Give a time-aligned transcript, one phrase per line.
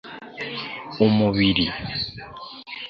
[1.05, 1.63] umubiri